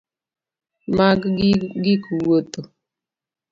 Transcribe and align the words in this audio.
Mag 0.97 1.19
gik 1.83 2.03
wuotho 2.25 2.61